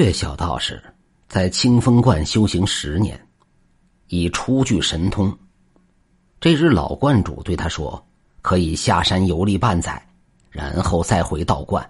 [0.00, 0.82] 月小道士
[1.28, 3.20] 在清风观修行十年，
[4.06, 5.30] 已初具神通。
[6.40, 8.02] 这日，老观主对他说
[8.40, 10.02] ：“可以下山游历半载，
[10.48, 11.86] 然后再回道观。”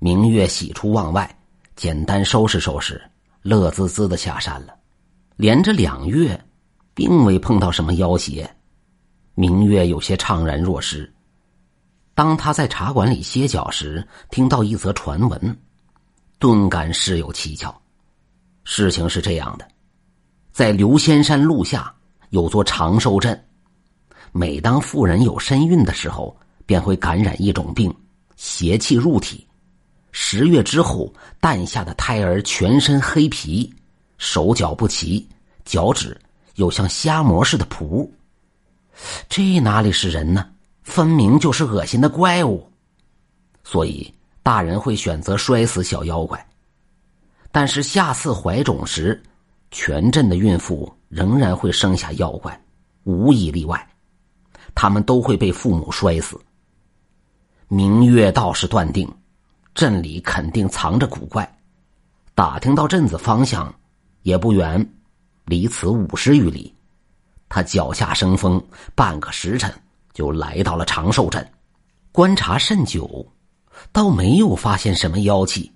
[0.00, 1.38] 明月喜出望外，
[1.74, 2.98] 简单收拾收拾，
[3.42, 4.74] 乐滋滋的下山了。
[5.36, 6.42] 连着两月，
[6.94, 8.50] 并未碰到什么妖邪，
[9.34, 11.12] 明月有些怅然若失。
[12.14, 15.58] 当他在茶馆里歇脚时，听到一则传闻。
[16.38, 17.74] 顿感事有蹊跷。
[18.64, 19.66] 事情是这样的，
[20.52, 21.94] 在刘仙山路下
[22.30, 23.44] 有座长寿镇，
[24.32, 26.36] 每当妇人有身孕的时候，
[26.66, 27.94] 便会感染一种病，
[28.36, 29.46] 邪气入体。
[30.10, 33.72] 十月之后诞下的胎儿全身黑皮，
[34.18, 35.26] 手脚不齐，
[35.64, 36.18] 脚趾
[36.56, 38.08] 有像虾膜似的蹼。
[39.28, 40.48] 这哪里是人呢？
[40.82, 42.68] 分明就是恶心的怪物。
[43.62, 44.12] 所以。
[44.46, 46.46] 大人会选择摔死小妖怪，
[47.50, 49.20] 但是下次怀种时，
[49.72, 52.56] 全镇的孕妇仍然会生下妖怪，
[53.02, 53.84] 无一例外，
[54.72, 56.40] 他们都会被父母摔死。
[57.66, 59.12] 明月道士断定，
[59.74, 61.58] 镇里肯定藏着古怪，
[62.32, 63.74] 打听到镇子方向，
[64.22, 64.88] 也不远，
[65.46, 66.72] 离此五十余里。
[67.48, 69.74] 他脚下生风，半个时辰
[70.14, 71.44] 就来到了长寿镇，
[72.12, 73.26] 观察甚久。
[73.92, 75.72] 倒没有发现什么妖气，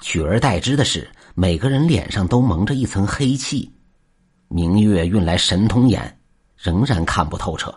[0.00, 3.70] 取而代之的是每个人脸上都蒙着一层黑气。
[4.48, 6.18] 明月运来神通眼，
[6.56, 7.74] 仍然看不透彻。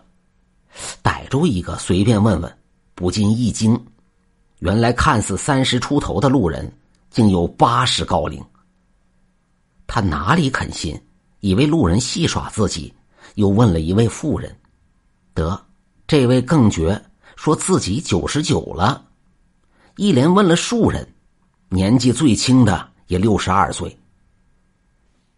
[1.02, 2.58] 逮住一个随便问问，
[2.94, 3.78] 不禁一惊：
[4.60, 6.70] 原来看似三十出头的路人，
[7.10, 8.42] 竟有八十高龄。
[9.86, 11.00] 他哪里肯信，
[11.40, 12.92] 以为路人戏耍自己，
[13.34, 14.54] 又问了一位妇人
[15.34, 15.60] ：“得，
[16.06, 17.02] 这位更绝，
[17.34, 19.06] 说自己九十九了。”
[19.98, 21.04] 一连问了数人，
[21.70, 23.98] 年纪最轻的也六十二岁。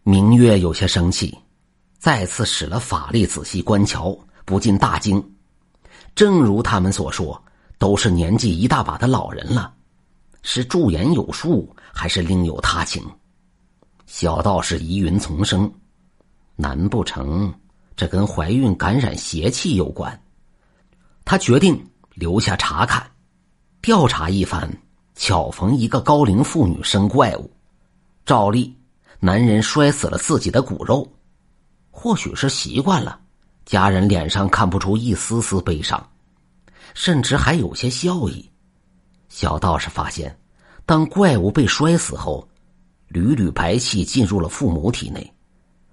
[0.03, 1.35] 明月有些生气，
[1.97, 5.35] 再次使了法力仔细观瞧，不禁大惊。
[6.13, 7.43] 正如他们所说，
[7.79, 9.73] 都是年纪一大把的老人了，
[10.43, 13.03] 是驻颜有术，还是另有他情？
[14.05, 15.73] 小道士疑云丛生，
[16.55, 17.51] 难不成
[17.95, 20.21] 这跟怀孕感染邪气有关？
[21.25, 23.10] 他决定留下查看。
[23.81, 24.71] 调查一番，
[25.15, 27.49] 巧逢一个高龄妇女生怪物。
[28.27, 28.77] 照例，
[29.19, 31.11] 男人摔死了自己的骨肉，
[31.89, 33.19] 或许是习惯了，
[33.65, 36.11] 家人脸上看不出一丝丝悲伤，
[36.93, 38.47] 甚至还有些笑意。
[39.29, 40.37] 小道士发现，
[40.85, 42.47] 当怪物被摔死后，
[43.07, 45.33] 缕缕白气进入了父母体内，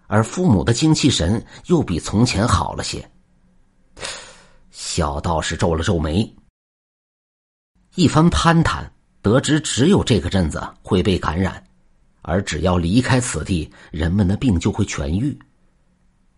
[0.08, 3.10] 而父母的精气神又比从前好了些。
[4.70, 6.30] 小道士皱了皱眉。
[7.98, 8.88] 一番攀谈，
[9.22, 11.60] 得知只有这个镇子会被感染，
[12.22, 15.36] 而只要离开此地，人们的病就会痊愈。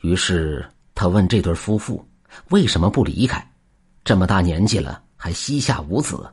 [0.01, 2.03] 于是他问这对夫妇
[2.49, 3.47] ：“为什么不离开？
[4.05, 6.33] 这么大年纪了，还膝下无子？”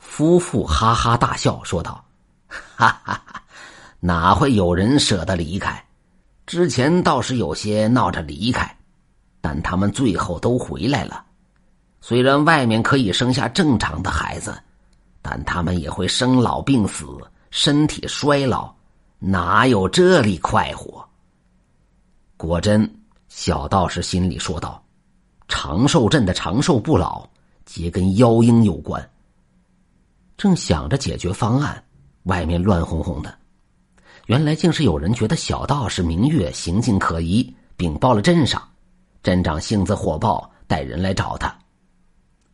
[0.00, 2.02] 夫妇哈哈大笑，说道
[2.48, 3.42] ：“哈哈哈，
[4.00, 5.84] 哪会有人舍得离开？
[6.46, 8.74] 之前倒是有些闹着离开，
[9.42, 11.22] 但他们最后都回来了。”
[12.04, 14.60] 虽然外面可以生下正常的孩子，
[15.22, 17.06] 但他们也会生老病死，
[17.52, 18.74] 身体衰老，
[19.20, 21.08] 哪有这里快活？
[22.36, 22.92] 果真，
[23.28, 24.82] 小道士心里说道
[25.46, 27.24] ：“长寿镇的长寿不老，
[27.64, 29.08] 皆跟妖婴有关。”
[30.36, 31.84] 正想着解决方案，
[32.24, 33.32] 外面乱哄哄的，
[34.26, 38.60] 原来竟是有人觉得小道士明月行径可疑，禀报了镇上。
[39.22, 41.56] 镇长性子火爆，带人来找他。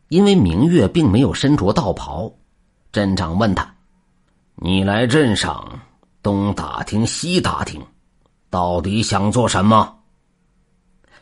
[0.09, 2.31] 因为明月并没有身着道袍，
[2.91, 3.75] 镇长问他
[4.57, 5.79] ：“你来镇上
[6.23, 7.79] 东打听西打听，
[8.49, 9.95] 到底想做什么？”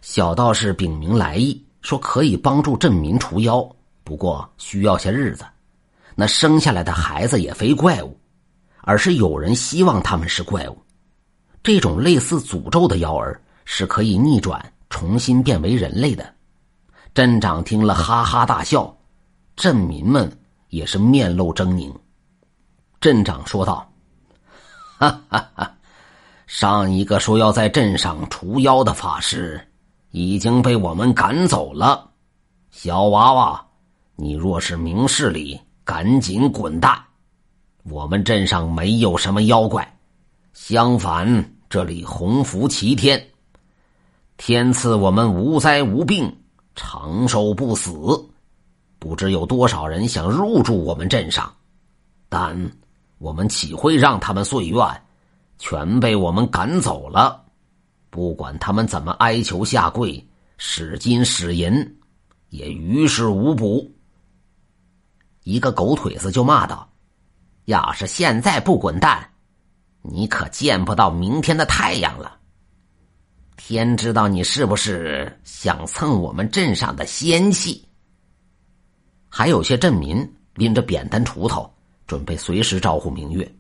[0.02, 3.70] 小道士禀明来意，说可以帮助镇民除妖，
[4.06, 5.46] 不过需要些日子。
[6.16, 8.18] 那生下来的孩子也非怪物，
[8.84, 10.78] 而是有人希望他们是怪物。
[11.62, 16.34] 这种类似诅咒的妖儿是可以逆转，重新变为人类的。
[17.14, 18.96] 镇长听了，哈哈大笑，
[19.56, 20.32] 镇民们
[20.70, 21.92] 也是面露狰狞。
[23.02, 23.92] 镇长说道
[25.00, 25.76] ：“哈哈哈，
[26.46, 29.60] 上一个说要在镇上除妖的法师，
[30.12, 32.10] 已经被我们赶走了。
[32.70, 33.66] 小娃娃，
[34.16, 37.02] 你若是明事理，赶紧滚蛋！
[37.84, 39.98] 我们镇上没有什么妖怪，
[40.54, 43.28] 相反，这里洪福齐天，
[44.38, 46.32] 天赐我们无灾无病。”
[46.78, 47.92] 长寿不死，
[49.00, 51.52] 不知有多少人想入住我们镇上，
[52.30, 52.56] 但
[53.18, 55.04] 我们岂会让他们遂愿？
[55.58, 57.44] 全被我们赶走了。
[58.12, 60.24] 不管他们怎么哀求下跪、
[60.58, 61.98] 使金使银，
[62.50, 63.92] 也于事无补。
[65.44, 66.88] 一个狗腿子就骂道
[67.66, 69.28] ：“要是现在不滚蛋，
[70.04, 72.38] 你可见不到明天的太阳了。
[73.58, 77.84] 天知道你是不是想蹭我们镇上的仙气？”
[79.28, 81.70] 还有些镇民拎着扁担、锄头，
[82.06, 83.56] 准备随时招呼明月。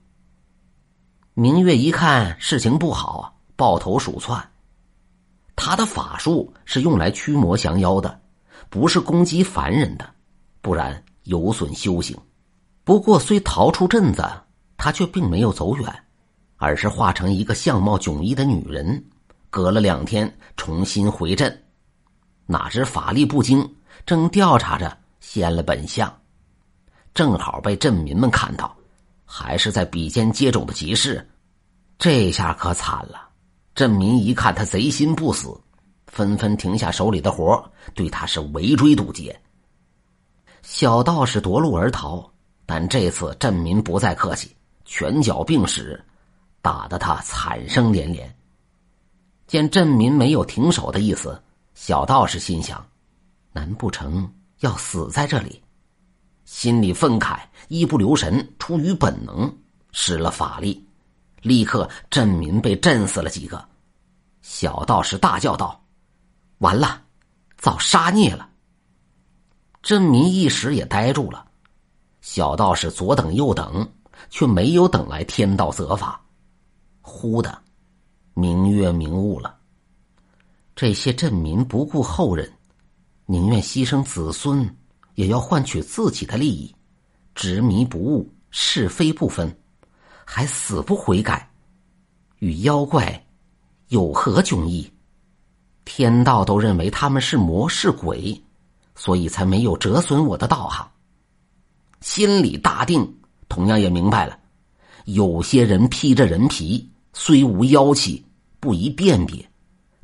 [1.33, 4.51] 明月一看事情不好，抱头鼠窜。
[5.55, 8.21] 他的法术是用来驱魔降妖的，
[8.69, 10.09] 不是攻击凡人的，
[10.61, 12.17] 不然有损修行。
[12.83, 14.23] 不过虽逃出镇子，
[14.77, 16.03] 他却并没有走远，
[16.55, 19.03] 而是化成一个相貌迥异的女人，
[19.49, 21.63] 隔了两天重新回镇。
[22.45, 26.13] 哪知法力不精，正调查着，现了本相，
[27.13, 28.75] 正好被镇民们看到。
[29.29, 31.29] 还是在比肩接踵的集市，
[31.99, 33.27] 这下可惨了。
[33.75, 35.53] 镇民一看他贼心不死，
[36.07, 37.61] 纷纷停下手里的活
[37.93, 39.37] 对他是围追堵截。
[40.61, 42.31] 小道士夺路而逃，
[42.65, 44.55] 但这次镇民不再客气，
[44.85, 46.01] 拳脚并使，
[46.61, 48.33] 打得他惨声连连。
[49.47, 51.41] 见镇民没有停手的意思，
[51.73, 52.85] 小道士心想：
[53.53, 54.29] 难不成
[54.59, 55.63] 要死在这里？
[56.43, 59.57] 心里愤慨，一不留神，出于本能
[59.91, 60.85] 使了法力，
[61.41, 63.65] 立刻镇民被震死了几个。
[64.41, 65.81] 小道士大叫道
[66.59, 67.01] ：“完了，
[67.57, 68.49] 遭杀孽了！”
[69.83, 71.45] 镇民一时也呆住了。
[72.21, 73.89] 小道士左等右等，
[74.29, 76.19] 却没有等来天道责罚。
[77.01, 77.61] 忽的，
[78.39, 79.57] 明月明悟了。
[80.75, 82.47] 这些镇民不顾后人，
[83.25, 84.77] 宁愿牺牲子孙。
[85.15, 86.75] 也要换取自己的利益，
[87.33, 89.51] 执迷不悟，是非不分，
[90.23, 91.49] 还死不悔改，
[92.37, 93.25] 与妖怪
[93.87, 94.87] 有何迥异？
[95.85, 98.39] 天道都认为他们是魔是鬼，
[98.93, 100.87] 所以才没有折损我的道行。
[102.01, 103.17] 心里大定，
[103.49, 104.37] 同样也明白了，
[105.05, 108.23] 有些人披着人皮，虽无妖气，
[108.67, 109.49] 不宜辨别，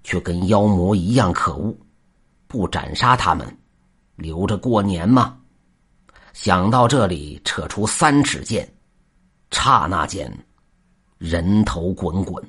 [0.05, 1.75] 却跟妖魔一样可恶，
[2.47, 3.45] 不斩杀他们。
[4.15, 5.37] 留着过年吗？
[6.31, 8.73] 想到这里，扯出三尺剑，
[9.51, 10.33] 刹那间，
[11.17, 12.41] 人头滚滚。